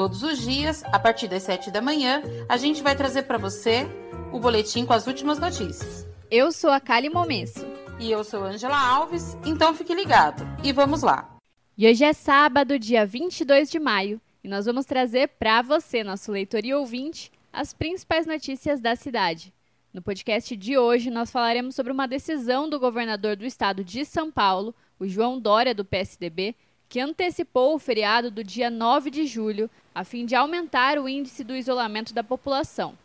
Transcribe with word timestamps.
Todos 0.00 0.22
os 0.22 0.38
dias, 0.38 0.82
a 0.84 0.98
partir 0.98 1.28
das 1.28 1.42
7 1.42 1.70
da 1.70 1.82
manhã, 1.82 2.22
a 2.48 2.56
gente 2.56 2.82
vai 2.82 2.96
trazer 2.96 3.24
para 3.24 3.36
você 3.36 3.86
o 4.32 4.40
boletim 4.40 4.86
com 4.86 4.94
as 4.94 5.06
últimas 5.06 5.38
notícias. 5.38 6.08
Eu 6.30 6.50
sou 6.52 6.70
a 6.70 6.80
Kali 6.80 7.10
Momesso. 7.10 7.66
E 7.98 8.10
eu 8.10 8.24
sou 8.24 8.42
Angela 8.42 8.80
Alves, 8.80 9.36
então 9.44 9.74
fique 9.74 9.94
ligado. 9.94 10.42
E 10.64 10.72
vamos 10.72 11.02
lá. 11.02 11.36
E 11.76 11.86
hoje 11.86 12.02
é 12.02 12.14
sábado, 12.14 12.78
dia 12.78 13.04
22 13.04 13.70
de 13.70 13.78
maio, 13.78 14.18
e 14.42 14.48
nós 14.48 14.64
vamos 14.64 14.86
trazer 14.86 15.28
para 15.38 15.60
você, 15.60 16.02
nosso 16.02 16.32
leitor 16.32 16.64
e 16.64 16.72
ouvinte, 16.72 17.30
as 17.52 17.74
principais 17.74 18.26
notícias 18.26 18.80
da 18.80 18.96
cidade. 18.96 19.52
No 19.92 20.00
podcast 20.00 20.56
de 20.56 20.78
hoje, 20.78 21.10
nós 21.10 21.30
falaremos 21.30 21.74
sobre 21.74 21.92
uma 21.92 22.08
decisão 22.08 22.70
do 22.70 22.80
governador 22.80 23.36
do 23.36 23.44
estado 23.44 23.84
de 23.84 24.06
São 24.06 24.32
Paulo, 24.32 24.74
o 24.98 25.06
João 25.06 25.38
Dória, 25.38 25.74
do 25.74 25.84
PSDB, 25.84 26.56
que 26.90 26.98
antecipou 26.98 27.76
o 27.76 27.78
feriado 27.78 28.32
do 28.32 28.42
dia 28.42 28.68
9 28.68 29.10
de 29.10 29.24
julho, 29.24 29.70
a 29.94 30.02
fim 30.02 30.26
de 30.26 30.34
aumentar 30.34 30.98
o 30.98 31.08
índice 31.08 31.44
do 31.44 31.54
isolamento 31.54 32.12
da 32.12 32.24
população. 32.24 32.98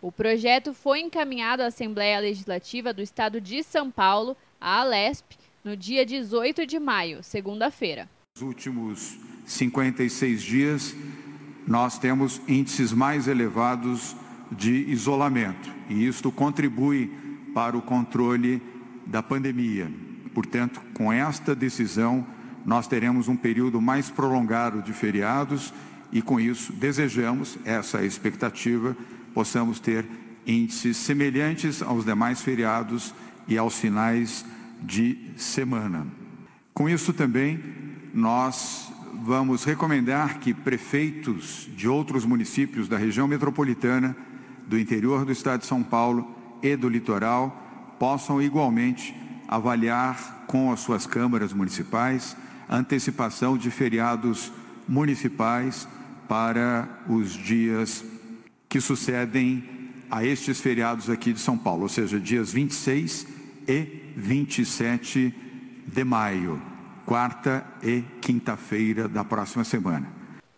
O 0.00 0.10
projeto 0.10 0.72
foi 0.72 1.00
encaminhado 1.00 1.62
à 1.62 1.66
Assembleia 1.66 2.20
Legislativa 2.20 2.90
do 2.90 3.02
Estado 3.02 3.38
de 3.38 3.62
São 3.62 3.90
Paulo, 3.90 4.34
a 4.58 4.80
Alesp, 4.80 5.36
no 5.62 5.76
dia 5.76 6.06
18 6.06 6.64
de 6.64 6.78
maio, 6.78 7.22
segunda-feira. 7.22 8.08
Nos 8.34 8.42
últimos 8.48 9.18
56 9.44 10.42
dias, 10.42 10.96
nós 11.66 11.98
temos 11.98 12.40
índices 12.48 12.94
mais 12.94 13.28
elevados 13.28 14.16
de 14.50 14.90
isolamento, 14.90 15.70
e 15.90 16.06
isto 16.06 16.32
contribui 16.32 17.12
para 17.52 17.76
o 17.76 17.82
controle 17.82 18.62
da 19.04 19.22
pandemia. 19.22 19.92
Portanto, 20.32 20.80
com 20.94 21.12
esta 21.12 21.54
decisão, 21.54 22.26
nós 22.68 22.86
teremos 22.86 23.28
um 23.28 23.34
período 23.34 23.80
mais 23.80 24.10
prolongado 24.10 24.82
de 24.82 24.92
feriados 24.92 25.72
e, 26.12 26.20
com 26.20 26.38
isso, 26.38 26.70
desejamos 26.70 27.56
essa 27.64 28.04
expectativa 28.04 28.94
possamos 29.32 29.80
ter 29.80 30.04
índices 30.46 30.98
semelhantes 30.98 31.80
aos 31.80 32.04
demais 32.04 32.42
feriados 32.42 33.14
e 33.46 33.56
aos 33.56 33.78
finais 33.80 34.44
de 34.82 35.32
semana. 35.34 36.06
Com 36.74 36.90
isso 36.90 37.14
também, 37.14 37.58
nós 38.12 38.92
vamos 39.24 39.64
recomendar 39.64 40.38
que 40.38 40.52
prefeitos 40.52 41.70
de 41.74 41.88
outros 41.88 42.26
municípios 42.26 42.86
da 42.86 42.98
região 42.98 43.26
metropolitana, 43.26 44.14
do 44.66 44.78
interior 44.78 45.24
do 45.24 45.32
estado 45.32 45.60
de 45.60 45.66
São 45.66 45.82
Paulo 45.82 46.36
e 46.62 46.76
do 46.76 46.86
litoral 46.86 47.96
possam 47.98 48.42
igualmente 48.42 49.14
avaliar 49.48 50.44
com 50.46 50.70
as 50.70 50.80
suas 50.80 51.06
câmaras 51.06 51.54
municipais 51.54 52.36
antecipação 52.68 53.56
de 53.56 53.70
feriados 53.70 54.52
municipais 54.86 55.88
para 56.28 56.88
os 57.08 57.32
dias 57.32 58.04
que 58.68 58.80
sucedem 58.80 59.64
a 60.10 60.24
estes 60.24 60.60
feriados 60.60 61.08
aqui 61.08 61.32
de 61.32 61.40
São 61.40 61.56
Paulo, 61.56 61.82
ou 61.82 61.88
seja, 61.88 62.18
dias 62.20 62.52
26 62.52 63.26
e 63.66 64.12
27 64.16 65.34
de 65.86 66.04
maio, 66.04 66.60
quarta 67.06 67.66
e 67.82 68.02
quinta-feira 68.20 69.08
da 69.08 69.24
próxima 69.24 69.64
semana. 69.64 70.06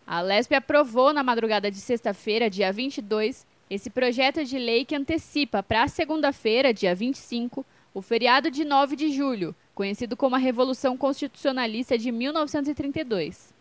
A 0.05 0.19
Lespe 0.21 0.55
aprovou 0.55 1.13
na 1.13 1.23
madrugada 1.23 1.71
de 1.71 1.77
sexta-feira, 1.77 2.49
dia 2.49 2.71
22, 2.71 3.45
esse 3.69 3.89
projeto 3.89 4.43
de 4.43 4.57
lei 4.57 4.83
que 4.83 4.95
antecipa 4.95 5.63
para 5.63 5.87
segunda-feira, 5.87 6.73
dia 6.73 6.93
25, 6.93 7.65
o 7.93 8.01
feriado 8.01 8.51
de 8.51 8.65
9 8.65 8.95
de 8.97 9.11
julho, 9.11 9.55
conhecido 9.81 10.15
como 10.15 10.35
a 10.35 10.37
Revolução 10.37 10.95
Constitucionalista 10.95 11.97
de 11.97 12.11
1932. 12.11 13.51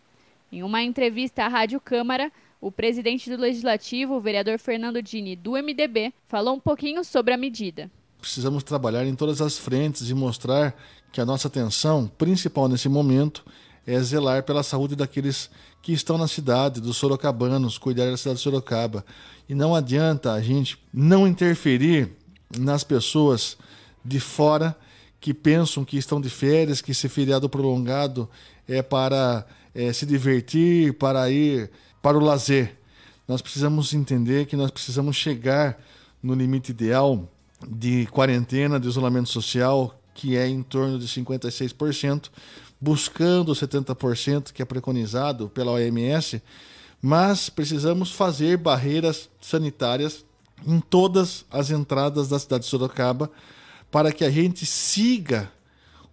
Em 0.53 0.62
uma 0.62 0.82
entrevista 0.82 1.44
à 1.44 1.48
Rádio 1.48 1.81
Câmara, 1.81 2.31
o 2.60 2.70
presidente 2.70 3.31
do 3.31 3.41
Legislativo, 3.41 4.16
o 4.16 4.20
vereador 4.20 4.59
Fernando 4.59 5.00
Dini, 5.00 5.34
do 5.34 5.53
MDB, 5.53 6.12
falou 6.28 6.56
um 6.56 6.60
pouquinho 6.60 7.03
sobre 7.04 7.32
a 7.32 7.38
medida. 7.38 7.91
Precisamos 8.20 8.62
trabalhar 8.62 9.06
em 9.06 9.14
todas 9.14 9.41
as 9.41 9.56
frentes 9.56 10.10
e 10.10 10.14
mostrar 10.14 10.76
que 11.10 11.22
a 11.22 11.25
nossa 11.25 11.48
atenção, 11.48 12.06
principal 12.19 12.69
nesse 12.69 12.86
momento, 12.86 13.42
é 13.86 13.98
zelar 14.00 14.42
pela 14.42 14.62
saúde 14.62 14.94
daqueles 14.94 15.48
que 15.80 15.94
estão 15.94 16.19
na 16.19 16.28
cidade, 16.28 16.82
dos 16.82 16.98
sorocabanos, 16.98 17.78
cuidar 17.78 18.10
da 18.10 18.19
cidade 18.19 18.36
de 18.36 18.42
Sorocaba. 18.42 19.06
E 19.48 19.54
não 19.54 19.75
adianta 19.75 20.34
a 20.34 20.42
gente 20.42 20.76
não 20.92 21.26
interferir 21.26 22.14
nas 22.59 22.84
pessoas 22.84 23.56
de 24.04 24.20
fora 24.20 24.76
que 25.20 25.34
pensam 25.34 25.84
que 25.84 25.98
estão 25.98 26.20
de 26.20 26.31
férias, 26.31 26.81
que 26.81 26.92
esse 26.92 27.08
feriado 27.08 27.48
prolongado 27.48 28.28
é 28.66 28.82
para 28.82 29.47
é, 29.75 29.92
se 29.92 30.06
divertir, 30.06 30.94
para 30.94 31.31
ir 31.31 31.70
para 32.00 32.16
o 32.16 32.20
lazer. 32.20 32.76
Nós 33.28 33.42
precisamos 33.42 33.92
entender 33.92 34.47
que 34.47 34.56
nós 34.56 34.70
precisamos 34.70 35.16
chegar 35.16 35.78
no 36.22 36.34
limite 36.34 36.70
ideal 36.70 37.28
de 37.69 38.06
quarentena, 38.06 38.80
de 38.80 38.88
isolamento 38.88 39.28
social, 39.28 40.00
que 40.14 40.36
é 40.36 40.48
em 40.48 40.62
torno 40.62 40.98
de 40.98 41.06
56%, 41.06 42.30
buscando 42.80 43.53
70% 43.53 44.53
que 44.53 44.62
é 44.62 44.64
preconizado 44.64 45.48
pela 45.50 45.72
OMS, 45.72 46.42
mas 47.00 47.50
precisamos 47.50 48.10
fazer 48.10 48.56
barreiras 48.56 49.28
sanitárias 49.41 50.25
em 50.66 50.80
todas 50.80 51.44
as 51.50 51.70
entradas 51.70 52.28
da 52.28 52.38
cidade 52.38 52.64
de 52.64 52.70
Sorocaba 52.70 53.30
para 53.91 54.12
que 54.12 54.25
a 54.25 54.31
gente 54.31 54.65
siga 54.65 55.51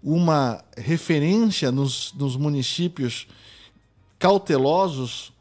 uma 0.01 0.63
referência 0.75 1.71
nos, 1.71 2.13
nos 2.13 2.35
municípios 2.35 3.27
cautelosos 4.19 5.31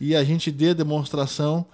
e 0.00 0.14
a 0.14 0.24
gente 0.24 0.50
dê 0.50 0.74
demonstração 0.74 1.66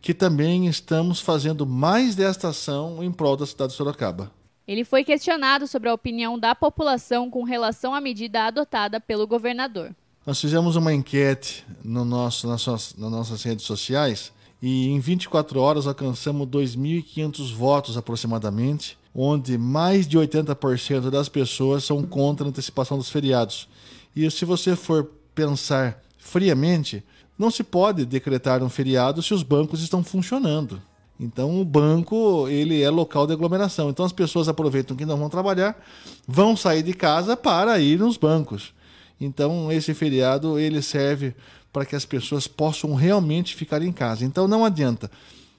que 0.00 0.12
também 0.12 0.66
estamos 0.66 1.20
fazendo 1.20 1.66
mais 1.66 2.14
desta 2.14 2.48
ação 2.48 3.02
em 3.02 3.10
prol 3.10 3.36
da 3.36 3.46
cidade 3.46 3.72
de 3.72 3.76
Sorocaba. 3.76 4.30
Ele 4.66 4.84
foi 4.84 5.04
questionado 5.04 5.66
sobre 5.66 5.88
a 5.88 5.94
opinião 5.94 6.38
da 6.38 6.54
população 6.54 7.30
com 7.30 7.42
relação 7.42 7.94
à 7.94 8.00
medida 8.00 8.44
adotada 8.44 9.00
pelo 9.00 9.26
governador. 9.26 9.94
Nós 10.26 10.40
fizemos 10.40 10.76
uma 10.76 10.92
enquete 10.92 11.64
no 11.82 12.04
nosso, 12.04 12.46
nas, 12.46 12.66
nas 12.66 12.96
nossas 12.96 13.42
redes 13.42 13.64
sociais 13.64 14.32
e 14.60 14.88
em 14.88 14.98
24 15.00 15.60
horas 15.60 15.86
alcançamos 15.86 16.48
2.500 16.48 17.54
votos 17.54 17.96
aproximadamente, 17.98 18.96
onde 19.14 19.56
mais 19.56 20.06
de 20.06 20.18
80% 20.18 21.08
das 21.10 21.28
pessoas 21.28 21.84
são 21.84 22.02
contra 22.02 22.46
a 22.46 22.48
antecipação 22.48 22.98
dos 22.98 23.10
feriados. 23.10 23.68
E 24.14 24.28
se 24.30 24.44
você 24.44 24.74
for 24.74 25.08
pensar 25.34 26.02
friamente, 26.18 27.04
não 27.38 27.50
se 27.50 27.62
pode 27.62 28.04
decretar 28.04 28.62
um 28.62 28.68
feriado 28.68 29.22
se 29.22 29.32
os 29.32 29.42
bancos 29.42 29.82
estão 29.82 30.02
funcionando. 30.02 30.82
Então 31.18 31.60
o 31.60 31.64
banco 31.64 32.48
ele 32.48 32.82
é 32.82 32.90
local 32.90 33.26
de 33.26 33.32
aglomeração. 33.32 33.88
Então 33.88 34.04
as 34.04 34.12
pessoas 34.12 34.48
aproveitam 34.48 34.96
que 34.96 35.06
não 35.06 35.16
vão 35.16 35.28
trabalhar, 35.28 35.80
vão 36.26 36.56
sair 36.56 36.82
de 36.82 36.92
casa 36.92 37.36
para 37.36 37.78
ir 37.78 37.98
nos 37.98 38.16
bancos. 38.16 38.72
Então 39.20 39.70
esse 39.70 39.94
feriado 39.94 40.58
ele 40.58 40.82
serve 40.82 41.34
para 41.72 41.84
que 41.84 41.94
as 41.94 42.04
pessoas 42.04 42.46
possam 42.48 42.94
realmente 42.94 43.54
ficar 43.54 43.82
em 43.82 43.92
casa. 43.92 44.24
Então 44.24 44.48
não 44.48 44.64
adianta 44.64 45.10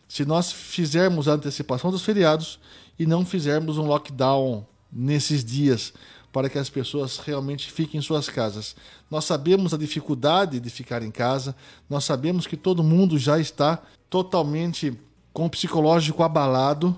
se 0.08 0.26
nós 0.26 0.52
fizermos 0.52 1.28
a 1.28 1.34
antecipação 1.34 1.90
dos 1.90 2.04
feriados 2.04 2.60
e 2.98 3.06
não 3.06 3.26
fizermos 3.26 3.78
um 3.78 3.86
lockdown 3.86 4.66
nesses 4.92 5.44
dias 5.44 5.94
para 6.32 6.50
que 6.50 6.58
as 6.58 6.70
pessoas 6.70 7.18
realmente 7.18 7.72
fiquem 7.72 8.00
em 8.00 8.04
suas 8.04 8.28
casas. 8.28 8.76
Nós 9.10 9.24
sabemos 9.24 9.74
a 9.74 9.78
dificuldade 9.78 10.60
de 10.60 10.70
ficar 10.70 11.02
em 11.02 11.12
casa, 11.12 11.56
nós 11.90 12.04
sabemos 12.04 12.46
que 12.46 12.58
todo 12.58 12.84
mundo 12.84 13.18
já 13.18 13.40
está 13.40 13.82
totalmente 14.10 14.98
com 15.32 15.46
o 15.46 15.50
psicológico 15.50 16.24
abalado, 16.24 16.98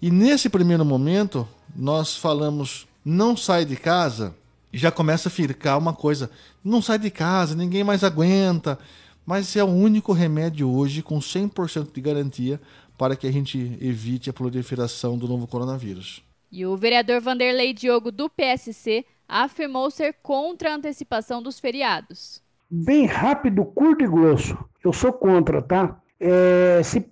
e 0.00 0.10
nesse 0.10 0.48
primeiro 0.48 0.84
momento 0.84 1.48
nós 1.74 2.16
falamos: 2.16 2.86
não 3.04 3.36
sai 3.36 3.64
de 3.64 3.76
casa, 3.76 4.34
já 4.72 4.90
começa 4.90 5.28
a 5.28 5.32
ficar 5.32 5.78
uma 5.78 5.94
coisa: 5.94 6.30
não 6.62 6.82
sai 6.82 6.98
de 6.98 7.10
casa, 7.10 7.54
ninguém 7.54 7.82
mais 7.82 8.04
aguenta. 8.04 8.78
Mas 9.24 9.56
é 9.56 9.64
o 9.64 9.66
único 9.66 10.12
remédio 10.12 10.70
hoje 10.70 11.02
com 11.02 11.18
100% 11.18 11.88
de 11.92 12.00
garantia 12.00 12.60
para 12.96 13.16
que 13.16 13.26
a 13.26 13.32
gente 13.32 13.58
evite 13.80 14.30
a 14.30 14.32
proliferação 14.32 15.18
do 15.18 15.28
novo 15.28 15.46
coronavírus. 15.46 16.22
E 16.50 16.64
o 16.64 16.76
vereador 16.76 17.20
Vanderlei 17.20 17.72
Diogo, 17.72 18.10
do 18.10 18.30
PSC, 18.30 19.04
afirmou 19.28 19.90
ser 19.90 20.14
contra 20.22 20.70
a 20.70 20.74
antecipação 20.74 21.42
dos 21.42 21.58
feriados. 21.58 22.42
Bem 22.70 23.06
rápido, 23.06 23.64
curto 23.64 24.04
e 24.04 24.08
grosso. 24.08 24.56
Eu 24.82 24.92
sou 24.92 25.12
contra, 25.12 25.60
tá? 25.60 26.00
É, 26.18 26.80
se 26.82 27.04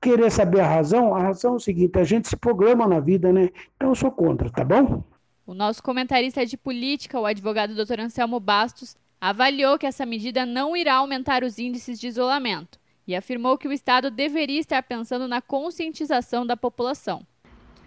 querer 0.00 0.30
saber 0.30 0.60
a 0.60 0.68
razão, 0.68 1.14
a 1.14 1.20
razão 1.20 1.54
é 1.54 1.56
o 1.56 1.60
seguinte: 1.60 1.98
a 1.98 2.04
gente 2.04 2.28
se 2.28 2.36
programa 2.36 2.86
na 2.88 3.00
vida, 3.00 3.32
né? 3.32 3.50
Então 3.76 3.90
eu 3.90 3.94
sou 3.94 4.10
contra, 4.10 4.50
tá 4.50 4.64
bom? 4.64 5.04
O 5.46 5.54
nosso 5.54 5.82
comentarista 5.82 6.44
de 6.44 6.56
política, 6.56 7.20
o 7.20 7.26
advogado 7.26 7.74
Dr. 7.74 8.00
Anselmo 8.00 8.40
Bastos, 8.40 8.96
avaliou 9.20 9.78
que 9.78 9.86
essa 9.86 10.06
medida 10.06 10.44
não 10.46 10.76
irá 10.76 10.94
aumentar 10.94 11.44
os 11.44 11.58
índices 11.58 12.00
de 12.00 12.08
isolamento 12.08 12.78
e 13.06 13.14
afirmou 13.14 13.56
que 13.56 13.68
o 13.68 13.72
Estado 13.72 14.10
deveria 14.10 14.58
estar 14.58 14.82
pensando 14.82 15.28
na 15.28 15.40
conscientização 15.40 16.46
da 16.46 16.56
população. 16.56 17.26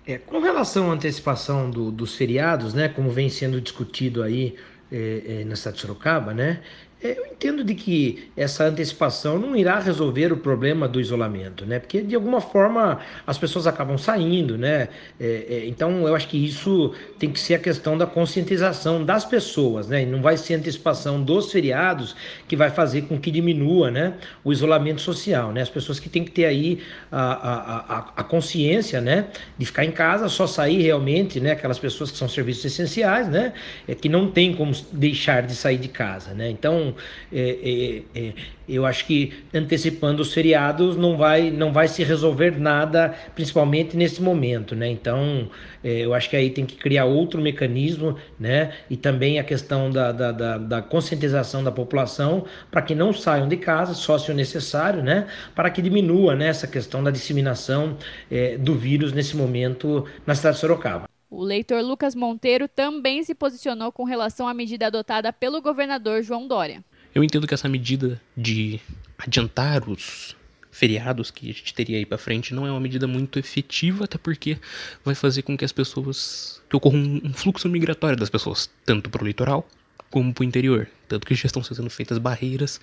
É, 0.05 0.17
com 0.17 0.39
relação 0.39 0.89
à 0.89 0.93
antecipação 0.93 1.69
do, 1.69 1.91
dos 1.91 2.15
feriados, 2.15 2.73
né, 2.73 2.87
como 2.89 3.09
vem 3.11 3.29
sendo 3.29 3.59
discutido 3.61 4.23
aí 4.23 4.55
é, 4.91 5.41
é, 5.41 5.43
na 5.45 5.55
cidade 5.55 5.75
de 5.75 5.81
Sorocaba, 5.81 6.33
né, 6.33 6.61
eu 7.01 7.25
entendo 7.27 7.63
de 7.63 7.73
que 7.75 8.29
essa 8.35 8.65
antecipação 8.65 9.39
não 9.39 9.55
irá 9.55 9.79
resolver 9.79 10.33
o 10.33 10.37
problema 10.37 10.85
do 10.85 10.99
isolamento, 10.99 11.65
né? 11.65 11.79
Porque 11.79 12.01
de 12.01 12.13
alguma 12.13 12.41
forma 12.41 12.99
as 13.25 13.37
pessoas 13.37 13.65
acabam 13.65 13.97
saindo, 13.97 14.57
né? 14.57 14.89
É, 15.17 15.45
é, 15.49 15.65
então 15.65 16.05
eu 16.05 16.13
acho 16.13 16.27
que 16.27 16.37
isso 16.37 16.93
tem 17.17 17.31
que 17.31 17.39
ser 17.39 17.53
a 17.53 17.59
questão 17.59 17.97
da 17.97 18.05
conscientização 18.05 19.05
das 19.05 19.23
pessoas, 19.23 19.87
né? 19.87 20.03
E 20.03 20.05
não 20.05 20.21
vai 20.21 20.35
ser 20.35 20.55
a 20.55 20.57
antecipação 20.57 21.23
dos 21.23 21.49
feriados 21.49 22.17
que 22.49 22.55
vai 22.57 22.69
fazer 22.69 23.03
com 23.03 23.17
que 23.17 23.31
diminua, 23.31 23.89
né? 23.89 24.15
O 24.43 24.51
isolamento 24.51 24.99
social, 24.99 25.53
né? 25.53 25.61
As 25.61 25.69
pessoas 25.69 26.01
que 26.01 26.09
têm 26.09 26.25
que 26.25 26.31
ter 26.31 26.45
aí 26.45 26.81
a, 27.09 27.21
a, 27.21 27.77
a, 27.77 27.97
a 28.17 28.23
consciência, 28.25 28.99
né? 28.99 29.27
De 29.57 29.65
ficar 29.65 29.85
em 29.85 29.91
casa, 29.91 30.27
só 30.27 30.45
sair 30.45 30.81
realmente, 30.81 31.39
né? 31.39 31.51
Aquelas 31.51 31.79
pessoas 31.79 32.11
que 32.11 32.17
são 32.17 32.27
serviços 32.27 32.65
essenciais, 32.65 33.29
né? 33.29 33.53
É 33.87 33.95
que 33.95 34.09
não 34.09 34.29
tem 34.29 34.53
como 34.53 34.73
deixar 34.91 35.43
de 35.43 35.55
sair 35.55 35.77
de 35.77 35.87
casa, 35.87 36.33
né? 36.33 36.49
Então 36.49 36.88
é, 37.31 38.03
é, 38.13 38.19
é, 38.19 38.33
eu 38.67 38.85
acho 38.85 39.05
que 39.05 39.33
antecipando 39.53 40.21
os 40.21 40.33
feriados 40.33 40.95
não 40.95 41.17
vai, 41.17 41.49
não 41.49 41.73
vai 41.73 41.87
se 41.87 42.03
resolver 42.03 42.59
nada, 42.59 43.15
principalmente 43.35 43.97
nesse 43.97 44.21
momento, 44.21 44.75
né? 44.75 44.87
Então, 44.87 45.49
é, 45.83 46.05
eu 46.05 46.13
acho 46.13 46.29
que 46.29 46.35
aí 46.35 46.49
tem 46.49 46.65
que 46.65 46.75
criar 46.75 47.05
outro 47.05 47.41
mecanismo, 47.41 48.15
né? 48.39 48.73
E 48.89 48.95
também 48.95 49.39
a 49.39 49.43
questão 49.43 49.89
da, 49.89 50.11
da, 50.11 50.31
da, 50.31 50.57
da 50.57 50.81
conscientização 50.81 51.63
da 51.63 51.71
população 51.71 52.45
para 52.69 52.81
que 52.81 52.93
não 52.93 53.11
saiam 53.11 53.47
de 53.47 53.57
casa, 53.57 53.93
só 53.93 54.17
se 54.17 54.31
o 54.31 54.35
necessário, 54.35 55.01
né? 55.01 55.27
Para 55.55 55.69
que 55.69 55.81
diminua 55.81 56.35
né, 56.35 56.47
essa 56.47 56.67
questão 56.67 57.03
da 57.03 57.11
disseminação 57.11 57.97
é, 58.29 58.57
do 58.57 58.75
vírus 58.75 59.13
nesse 59.13 59.35
momento 59.35 60.05
na 60.25 60.35
cidade 60.35 60.55
de 60.55 60.61
Sorocaba. 60.61 61.08
O 61.29 61.43
leitor 61.43 61.83
Lucas 61.83 62.15
Monteiro 62.15 62.67
também 62.67 63.23
se 63.23 63.35
posicionou 63.35 63.91
com 63.91 64.03
relação 64.03 64.47
à 64.47 64.53
medida 64.53 64.87
adotada 64.87 65.31
pelo 65.31 65.61
governador 65.61 66.23
João 66.23 66.47
Dória. 66.47 66.83
Eu 67.13 67.23
entendo 67.23 67.45
que 67.45 67.53
essa 67.53 67.69
medida 67.69 68.19
de 68.35 68.79
adiantar 69.15 69.87
os 69.87 70.35
feriados 70.71 71.29
que 71.29 71.49
a 71.49 71.53
gente 71.53 71.73
teria 71.73 71.97
aí 71.97 72.05
para 72.05 72.17
frente 72.17 72.53
não 72.53 72.65
é 72.65 72.71
uma 72.71 72.79
medida 72.79 73.05
muito 73.05 73.37
efetiva, 73.37 74.05
até 74.05 74.17
porque 74.17 74.57
vai 75.03 75.13
fazer 75.13 75.43
com 75.43 75.55
que 75.55 75.63
as 75.63 75.71
pessoas 75.71 76.63
que 76.67 76.75
ocorra 76.75 76.97
um 76.97 77.33
fluxo 77.33 77.69
migratório 77.69 78.17
das 78.17 78.29
pessoas, 78.29 78.69
tanto 78.83 79.09
para 79.09 79.23
o 79.23 79.27
litoral 79.27 79.67
como 80.09 80.33
para 80.33 80.41
o 80.41 80.45
interior, 80.45 80.87
tanto 81.07 81.27
que 81.27 81.35
já 81.35 81.45
estão 81.45 81.63
sendo 81.63 81.89
feitas 81.91 82.17
barreiras 82.17 82.81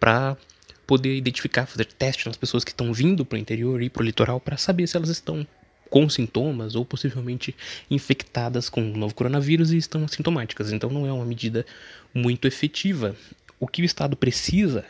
para 0.00 0.36
poder 0.84 1.14
identificar, 1.16 1.66
fazer 1.66 1.84
teste 1.84 2.26
nas 2.26 2.36
pessoas 2.36 2.64
que 2.64 2.72
estão 2.72 2.92
vindo 2.92 3.24
para 3.24 3.36
o 3.36 3.38
interior 3.38 3.80
e 3.82 3.88
para 3.88 4.02
o 4.02 4.04
litoral 4.04 4.40
para 4.40 4.56
saber 4.56 4.86
se 4.88 4.96
elas 4.96 5.08
estão 5.08 5.46
com 5.94 6.08
sintomas 6.08 6.74
ou 6.74 6.84
possivelmente 6.84 7.54
infectadas 7.88 8.68
com 8.68 8.80
o 8.82 8.96
novo 8.96 9.14
coronavírus 9.14 9.70
e 9.70 9.76
estão 9.76 10.02
assintomáticas. 10.02 10.72
Então 10.72 10.90
não 10.90 11.06
é 11.06 11.12
uma 11.12 11.24
medida 11.24 11.64
muito 12.12 12.48
efetiva. 12.48 13.14
O 13.60 13.68
que 13.68 13.80
o 13.80 13.84
Estado 13.84 14.16
precisa 14.16 14.84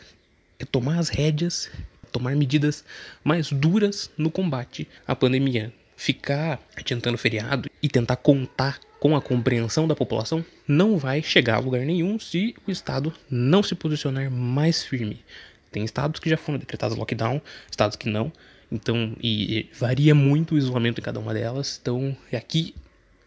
é 0.57 0.65
tomar 0.65 0.97
as 0.97 1.09
rédeas, 1.09 1.69
tomar 2.11 2.35
medidas 2.35 2.83
mais 3.23 3.51
duras 3.51 4.09
no 4.17 4.31
combate 4.31 4.87
à 5.07 5.15
pandemia. 5.15 5.71
Ficar 5.95 6.59
adiantando 6.75 7.19
feriado 7.19 7.69
e 7.83 7.87
tentar 7.87 8.15
contar 8.15 8.79
com 8.99 9.15
a 9.15 9.21
compreensão 9.21 9.87
da 9.87 9.95
população 9.95 10.43
não 10.67 10.97
vai 10.97 11.21
chegar 11.21 11.57
a 11.57 11.59
lugar 11.59 11.85
nenhum 11.85 12.17
se 12.17 12.55
o 12.67 12.71
Estado 12.71 13.13
não 13.29 13.61
se 13.61 13.75
posicionar 13.75 14.31
mais 14.31 14.83
firme. 14.83 15.23
Tem 15.71 15.85
estados 15.85 16.19
que 16.19 16.31
já 16.31 16.35
foram 16.35 16.57
decretados 16.57 16.97
lockdown, 16.97 17.39
estados 17.69 17.95
que 17.95 18.09
não. 18.09 18.33
Então, 18.71 19.15
e, 19.21 19.69
varia 19.77 20.15
muito 20.15 20.55
o 20.55 20.57
isolamento 20.57 20.99
em 20.99 21.03
cada 21.03 21.19
uma 21.19 21.33
delas. 21.33 21.79
Então, 21.81 22.15
aqui 22.33 22.73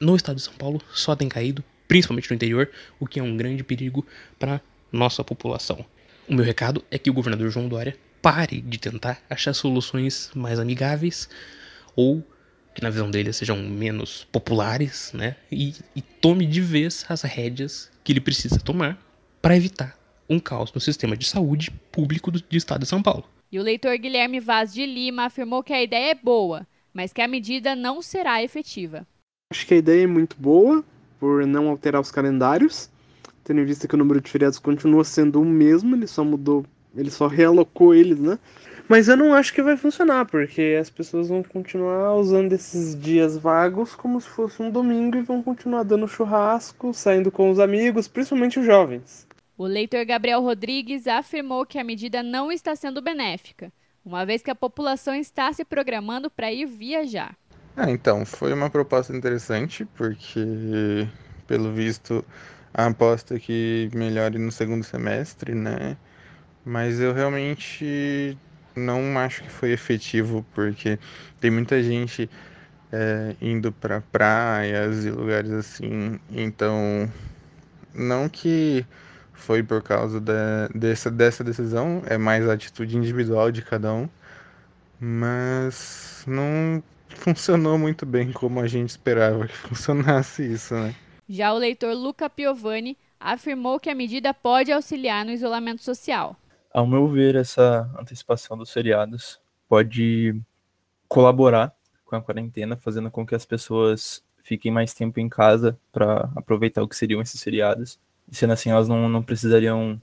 no 0.00 0.16
estado 0.16 0.36
de 0.36 0.42
São 0.42 0.54
Paulo 0.54 0.80
só 0.92 1.14
tem 1.14 1.28
caído, 1.28 1.64
principalmente 1.86 2.30
no 2.30 2.36
interior, 2.36 2.70
o 2.98 3.06
que 3.06 3.20
é 3.20 3.22
um 3.22 3.36
grande 3.36 3.62
perigo 3.62 4.06
para 4.38 4.60
nossa 4.92 5.22
população. 5.22 5.84
O 6.28 6.34
meu 6.34 6.44
recado 6.44 6.84
é 6.90 6.98
que 6.98 7.10
o 7.10 7.12
governador 7.12 7.50
João 7.50 7.68
Dória 7.68 7.96
pare 8.20 8.60
de 8.60 8.78
tentar 8.78 9.22
achar 9.30 9.54
soluções 9.54 10.30
mais 10.34 10.58
amigáveis 10.58 11.28
ou 11.94 12.22
que 12.74 12.82
na 12.82 12.90
visão 12.90 13.10
dele 13.10 13.32
sejam 13.32 13.56
menos 13.56 14.26
populares, 14.30 15.12
né? 15.12 15.36
E, 15.50 15.74
e 15.96 16.02
tome 16.02 16.46
de 16.46 16.60
vez 16.60 17.04
as 17.08 17.22
rédeas 17.22 17.90
que 18.04 18.12
ele 18.12 18.20
precisa 18.20 18.60
tomar 18.60 18.98
para 19.42 19.56
evitar 19.56 19.98
um 20.28 20.38
caos 20.38 20.72
no 20.72 20.80
sistema 20.80 21.16
de 21.16 21.26
saúde 21.26 21.70
público 21.90 22.30
do, 22.30 22.40
do 22.40 22.56
estado 22.56 22.82
de 22.82 22.86
São 22.86 23.02
Paulo. 23.02 23.24
E 23.50 23.58
o 23.58 23.62
leitor 23.62 23.96
Guilherme 23.96 24.40
Vaz 24.40 24.74
de 24.74 24.84
Lima 24.84 25.24
afirmou 25.24 25.62
que 25.62 25.72
a 25.72 25.82
ideia 25.82 26.10
é 26.10 26.14
boa, 26.14 26.66
mas 26.92 27.14
que 27.14 27.22
a 27.22 27.28
medida 27.28 27.74
não 27.74 28.02
será 28.02 28.42
efetiva. 28.42 29.06
Acho 29.50 29.66
que 29.66 29.72
a 29.72 29.78
ideia 29.78 30.04
é 30.04 30.06
muito 30.06 30.36
boa, 30.38 30.84
por 31.18 31.46
não 31.46 31.68
alterar 31.68 32.00
os 32.00 32.10
calendários, 32.10 32.90
tendo 33.42 33.60
em 33.60 33.64
vista 33.64 33.88
que 33.88 33.94
o 33.94 33.98
número 33.98 34.20
de 34.20 34.30
feriados 34.30 34.58
continua 34.58 35.02
sendo 35.02 35.40
o 35.40 35.44
mesmo, 35.46 35.96
ele 35.96 36.06
só 36.06 36.22
mudou, 36.22 36.66
ele 36.94 37.10
só 37.10 37.26
realocou 37.26 37.94
eles, 37.94 38.18
né? 38.18 38.38
Mas 38.86 39.08
eu 39.08 39.16
não 39.16 39.32
acho 39.32 39.54
que 39.54 39.62
vai 39.62 39.76
funcionar, 39.78 40.26
porque 40.26 40.76
as 40.78 40.90
pessoas 40.90 41.28
vão 41.28 41.42
continuar 41.42 42.16
usando 42.16 42.52
esses 42.52 42.94
dias 42.98 43.38
vagos 43.38 43.94
como 43.94 44.20
se 44.20 44.28
fosse 44.28 44.62
um 44.62 44.70
domingo 44.70 45.16
e 45.16 45.22
vão 45.22 45.42
continuar 45.42 45.84
dando 45.84 46.08
churrasco, 46.08 46.92
saindo 46.92 47.30
com 47.30 47.50
os 47.50 47.58
amigos, 47.58 48.08
principalmente 48.08 48.58
os 48.58 48.66
jovens. 48.66 49.27
O 49.58 49.66
leitor 49.66 50.04
Gabriel 50.04 50.40
Rodrigues 50.40 51.08
afirmou 51.08 51.66
que 51.66 51.80
a 51.80 51.84
medida 51.84 52.22
não 52.22 52.52
está 52.52 52.76
sendo 52.76 53.02
benéfica, 53.02 53.72
uma 54.04 54.24
vez 54.24 54.40
que 54.40 54.52
a 54.52 54.54
população 54.54 55.12
está 55.12 55.52
se 55.52 55.64
programando 55.64 56.30
para 56.30 56.52
ir 56.52 56.64
viajar. 56.64 57.36
Ah, 57.76 57.90
então, 57.90 58.24
foi 58.24 58.52
uma 58.52 58.70
proposta 58.70 59.12
interessante, 59.12 59.84
porque, 59.96 61.08
pelo 61.48 61.72
visto, 61.72 62.24
a 62.72 62.86
aposta 62.86 63.34
é 63.34 63.40
que 63.40 63.90
melhore 63.92 64.38
no 64.38 64.52
segundo 64.52 64.84
semestre, 64.84 65.56
né? 65.56 65.96
Mas 66.64 67.00
eu 67.00 67.12
realmente 67.12 68.38
não 68.76 69.18
acho 69.18 69.42
que 69.42 69.50
foi 69.50 69.72
efetivo, 69.72 70.46
porque 70.54 71.00
tem 71.40 71.50
muita 71.50 71.82
gente 71.82 72.30
é, 72.92 73.34
indo 73.40 73.72
para 73.72 74.00
praias 74.02 75.04
e 75.04 75.10
lugares 75.10 75.50
assim, 75.50 76.20
então 76.30 77.10
não 77.92 78.28
que 78.28 78.86
foi 79.38 79.62
por 79.62 79.82
causa 79.82 80.20
da, 80.20 80.68
dessa, 80.74 81.10
dessa 81.10 81.42
decisão, 81.42 82.02
é 82.06 82.18
mais 82.18 82.46
a 82.48 82.52
atitude 82.52 82.96
individual 82.96 83.50
de 83.50 83.62
cada 83.62 83.92
um, 83.94 84.08
mas 85.00 86.24
não 86.26 86.82
funcionou 87.08 87.78
muito 87.78 88.04
bem 88.04 88.32
como 88.32 88.60
a 88.60 88.66
gente 88.66 88.90
esperava 88.90 89.46
que 89.46 89.56
funcionasse 89.56 90.42
isso, 90.42 90.74
né? 90.74 90.94
Já 91.28 91.52
o 91.52 91.58
leitor 91.58 91.94
Luca 91.94 92.28
Piovani 92.28 92.96
afirmou 93.18 93.78
que 93.80 93.88
a 93.88 93.94
medida 93.94 94.34
pode 94.34 94.72
auxiliar 94.72 95.24
no 95.24 95.30
isolamento 95.30 95.82
social. 95.82 96.36
Ao 96.72 96.86
meu 96.86 97.08
ver, 97.08 97.34
essa 97.34 97.88
antecipação 97.98 98.56
dos 98.56 98.70
feriados 98.70 99.40
pode 99.68 100.38
colaborar 101.08 101.72
com 102.04 102.16
a 102.16 102.22
quarentena, 102.22 102.76
fazendo 102.76 103.10
com 103.10 103.26
que 103.26 103.34
as 103.34 103.46
pessoas 103.46 104.22
fiquem 104.42 104.72
mais 104.72 104.92
tempo 104.94 105.20
em 105.20 105.28
casa 105.28 105.78
para 105.92 106.30
aproveitar 106.34 106.82
o 106.82 106.88
que 106.88 106.96
seriam 106.96 107.20
esses 107.20 107.42
feriados 107.42 107.98
sendo 108.30 108.52
assim, 108.52 108.70
elas 108.70 108.88
não, 108.88 109.08
não 109.08 109.22
precisariam 109.22 110.00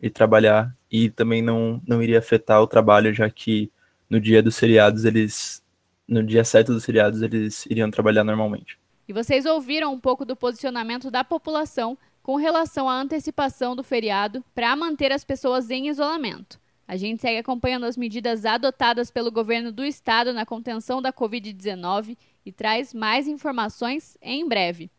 ir 0.00 0.10
trabalhar 0.10 0.74
e 0.90 1.10
também 1.10 1.42
não, 1.42 1.80
não 1.86 2.02
iria 2.02 2.18
afetar 2.18 2.60
o 2.60 2.66
trabalho, 2.66 3.12
já 3.12 3.28
que 3.30 3.70
no 4.08 4.20
dia 4.20 4.42
dos 4.42 4.58
feriados 4.58 5.04
eles. 5.04 5.62
No 6.06 6.22
dia 6.22 6.44
certo 6.44 6.74
dos 6.74 6.84
feriados 6.84 7.22
eles 7.22 7.64
iriam 7.64 7.90
trabalhar 7.90 8.24
normalmente. 8.24 8.78
E 9.08 9.12
vocês 9.12 9.46
ouviram 9.46 9.92
um 9.92 9.98
pouco 9.98 10.24
do 10.24 10.36
posicionamento 10.36 11.10
da 11.10 11.24
população 11.24 11.96
com 12.22 12.36
relação 12.36 12.88
à 12.88 12.94
antecipação 12.94 13.74
do 13.74 13.82
feriado 13.82 14.44
para 14.54 14.76
manter 14.76 15.12
as 15.12 15.24
pessoas 15.24 15.70
em 15.70 15.88
isolamento. 15.88 16.60
A 16.86 16.96
gente 16.96 17.22
segue 17.22 17.38
acompanhando 17.38 17.84
as 17.84 17.96
medidas 17.96 18.44
adotadas 18.44 19.10
pelo 19.10 19.32
governo 19.32 19.72
do 19.72 19.84
estado 19.84 20.32
na 20.34 20.44
contenção 20.44 21.00
da 21.00 21.12
Covid-19 21.12 22.16
e 22.44 22.52
traz 22.52 22.92
mais 22.92 23.26
informações 23.26 24.18
em 24.20 24.46
breve. 24.46 24.90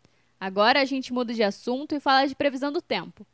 Agora 0.45 0.79
a 0.79 0.85
gente 0.85 1.11
muda 1.11 1.33
de 1.33 1.41
assunto 1.41 1.95
e 1.95 1.99
fala 1.99 2.27
de 2.27 2.35
previsão 2.35 2.71
do 2.71 2.79
tempo. 2.79 3.25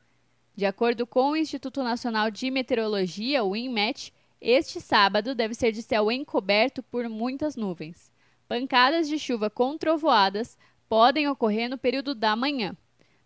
De 0.56 0.66
acordo 0.66 1.06
com 1.06 1.32
o 1.32 1.36
Instituto 1.36 1.84
Nacional 1.84 2.32
de 2.32 2.50
Meteorologia, 2.50 3.44
o 3.44 3.54
INMET, 3.54 4.14
este 4.40 4.80
sábado 4.80 5.36
deve 5.36 5.54
ser 5.54 5.74
de 5.74 5.82
céu 5.82 6.10
encoberto 6.10 6.82
por 6.82 7.10
muitas 7.10 7.58
nuvens. 7.58 8.10
Pancadas 8.48 9.10
de 9.10 9.20
chuva 9.20 9.50
com 9.50 9.78
trovoadas 9.78 10.58
podem 10.88 11.28
ocorrer 11.28 11.70
no 11.70 11.78
período 11.78 12.16
da 12.16 12.34
manhã. 12.34 12.78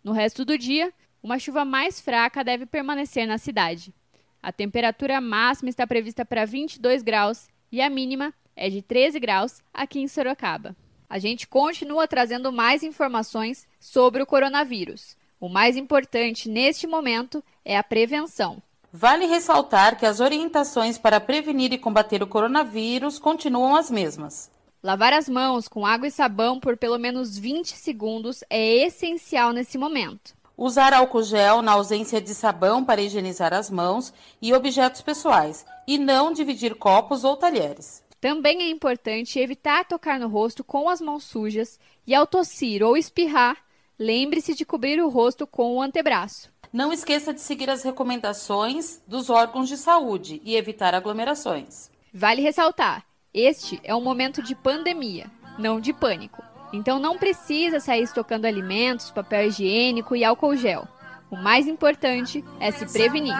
No 0.02 0.10
resto 0.10 0.44
do 0.44 0.58
dia, 0.58 0.92
uma 1.22 1.38
chuva 1.38 1.64
mais 1.64 2.00
fraca 2.00 2.42
deve 2.42 2.66
permanecer 2.66 3.24
na 3.24 3.38
cidade. 3.38 3.94
A 4.42 4.50
temperatura 4.50 5.20
máxima 5.20 5.70
está 5.70 5.86
prevista 5.86 6.24
para 6.24 6.44
22 6.44 7.04
graus 7.04 7.46
e 7.70 7.80
a 7.80 7.88
mínima 7.88 8.34
é 8.56 8.68
de 8.68 8.82
13 8.82 9.20
graus 9.20 9.62
aqui 9.72 10.00
em 10.00 10.08
Sorocaba. 10.08 10.74
A 11.08 11.18
gente 11.18 11.46
continua 11.46 12.08
trazendo 12.08 12.52
mais 12.52 12.82
informações 12.82 13.66
sobre 13.78 14.22
o 14.22 14.26
coronavírus. 14.26 15.16
O 15.38 15.48
mais 15.48 15.76
importante 15.76 16.48
neste 16.48 16.86
momento 16.86 17.42
é 17.64 17.76
a 17.76 17.82
prevenção. 17.82 18.62
Vale 18.92 19.26
ressaltar 19.26 19.98
que 19.98 20.06
as 20.06 20.20
orientações 20.20 20.96
para 20.96 21.20
prevenir 21.20 21.72
e 21.72 21.78
combater 21.78 22.22
o 22.22 22.26
coronavírus 22.26 23.18
continuam 23.18 23.76
as 23.76 23.90
mesmas. 23.90 24.50
Lavar 24.82 25.12
as 25.12 25.28
mãos 25.28 25.68
com 25.68 25.84
água 25.84 26.08
e 26.08 26.10
sabão 26.10 26.58
por 26.58 26.76
pelo 26.76 26.98
menos 26.98 27.36
20 27.36 27.76
segundos 27.76 28.42
é 28.48 28.86
essencial 28.86 29.52
nesse 29.52 29.76
momento. 29.76 30.34
Usar 30.56 30.94
álcool 30.94 31.22
gel 31.22 31.60
na 31.60 31.72
ausência 31.72 32.20
de 32.20 32.34
sabão 32.34 32.82
para 32.82 33.02
higienizar 33.02 33.52
as 33.52 33.68
mãos 33.68 34.14
e 34.40 34.54
objetos 34.54 35.02
pessoais, 35.02 35.66
e 35.86 35.98
não 35.98 36.32
dividir 36.32 36.74
copos 36.74 37.24
ou 37.24 37.36
talheres. 37.36 38.02
Também 38.26 38.60
é 38.60 38.68
importante 38.68 39.38
evitar 39.38 39.84
tocar 39.84 40.18
no 40.18 40.26
rosto 40.26 40.64
com 40.64 40.88
as 40.88 41.00
mãos 41.00 41.22
sujas 41.22 41.78
e, 42.04 42.12
ao 42.12 42.26
tossir 42.26 42.82
ou 42.82 42.96
espirrar, 42.96 43.56
lembre-se 43.96 44.52
de 44.52 44.64
cobrir 44.64 45.00
o 45.00 45.08
rosto 45.08 45.46
com 45.46 45.76
o 45.76 45.80
antebraço. 45.80 46.50
Não 46.72 46.92
esqueça 46.92 47.32
de 47.32 47.40
seguir 47.40 47.70
as 47.70 47.84
recomendações 47.84 49.00
dos 49.06 49.30
órgãos 49.30 49.68
de 49.68 49.76
saúde 49.76 50.42
e 50.44 50.56
evitar 50.56 50.92
aglomerações. 50.92 51.88
Vale 52.12 52.42
ressaltar: 52.42 53.06
este 53.32 53.80
é 53.84 53.94
um 53.94 54.02
momento 54.02 54.42
de 54.42 54.56
pandemia, 54.56 55.30
não 55.56 55.78
de 55.78 55.92
pânico. 55.92 56.42
Então 56.72 56.98
não 56.98 57.16
precisa 57.16 57.78
sair 57.78 58.02
estocando 58.02 58.44
alimentos, 58.48 59.08
papel 59.12 59.46
higiênico 59.46 60.16
e 60.16 60.24
álcool 60.24 60.56
gel. 60.56 60.88
O 61.30 61.36
mais 61.36 61.68
importante 61.68 62.44
é 62.58 62.72
se 62.72 62.92
prevenir. 62.92 63.36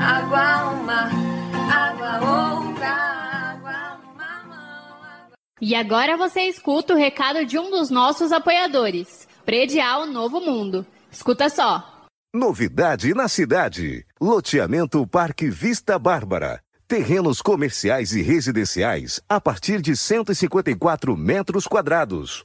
Água 0.00 0.70
uma, 0.72 1.10
água 1.72 2.20
outra. 2.20 3.12
E 5.64 5.76
agora 5.76 6.16
você 6.16 6.40
escuta 6.42 6.92
o 6.92 6.96
recado 6.96 7.46
de 7.46 7.56
um 7.56 7.70
dos 7.70 7.88
nossos 7.88 8.32
apoiadores, 8.32 9.28
Predial 9.44 10.06
Novo 10.06 10.40
Mundo. 10.40 10.84
Escuta 11.10 11.48
só. 11.48 12.08
Novidade 12.34 13.14
na 13.14 13.28
cidade. 13.28 14.04
Loteamento 14.20 15.06
Parque 15.06 15.48
Vista 15.48 15.98
Bárbara. 16.00 16.60
Terrenos 16.88 17.40
comerciais 17.40 18.12
e 18.12 18.22
residenciais 18.22 19.20
a 19.28 19.40
partir 19.40 19.80
de 19.80 19.96
154 19.96 21.16
metros 21.16 21.66
quadrados. 21.66 22.44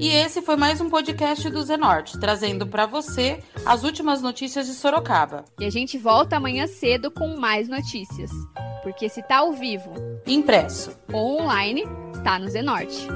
E 0.00 0.08
esse 0.10 0.40
foi 0.40 0.54
mais 0.54 0.80
um 0.80 0.88
podcast 0.88 1.50
do 1.50 1.60
Zenorte, 1.60 2.20
trazendo 2.20 2.64
para 2.64 2.86
você 2.86 3.42
as 3.66 3.82
últimas 3.82 4.22
notícias 4.22 4.66
de 4.66 4.72
Sorocaba. 4.72 5.44
E 5.58 5.64
a 5.64 5.70
gente 5.70 5.98
volta 5.98 6.36
amanhã 6.36 6.68
cedo 6.68 7.10
com 7.10 7.36
mais 7.36 7.68
notícias. 7.68 8.30
Porque 8.84 9.08
se 9.08 9.22
tá 9.22 9.38
ao 9.38 9.52
vivo, 9.52 9.92
impresso 10.24 10.96
ou 11.12 11.40
online, 11.40 11.82
tá 12.22 12.38
no 12.38 12.48
Zenorte. 12.48 13.08